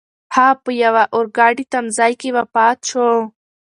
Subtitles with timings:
[0.35, 3.09] هغه په یوه اورګاډي تمځای کې وفات شو.